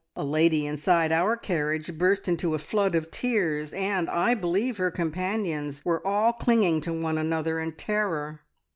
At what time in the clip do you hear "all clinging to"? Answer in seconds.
6.07-6.91